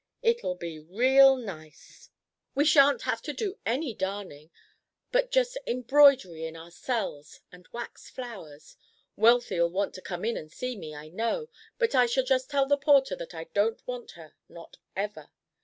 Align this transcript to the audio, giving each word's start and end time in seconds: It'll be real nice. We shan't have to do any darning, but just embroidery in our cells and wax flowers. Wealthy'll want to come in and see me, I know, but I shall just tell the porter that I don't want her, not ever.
It'll 0.23 0.55
be 0.55 0.79
real 0.79 1.35
nice. 1.35 2.09
We 2.55 2.65
shan't 2.65 3.03
have 3.03 3.21
to 3.21 3.33
do 3.33 3.59
any 3.67 3.93
darning, 3.93 4.49
but 5.11 5.29
just 5.29 5.59
embroidery 5.67 6.43
in 6.43 6.55
our 6.55 6.71
cells 6.71 7.41
and 7.51 7.67
wax 7.71 8.09
flowers. 8.09 8.77
Wealthy'll 9.15 9.69
want 9.69 9.93
to 9.93 10.01
come 10.01 10.25
in 10.25 10.37
and 10.37 10.51
see 10.51 10.75
me, 10.75 10.95
I 10.95 11.09
know, 11.09 11.49
but 11.77 11.93
I 11.93 12.07
shall 12.07 12.25
just 12.25 12.49
tell 12.49 12.65
the 12.65 12.77
porter 12.79 13.15
that 13.17 13.35
I 13.35 13.43
don't 13.53 13.85
want 13.85 14.13
her, 14.13 14.33
not 14.49 14.77
ever. 14.95 15.29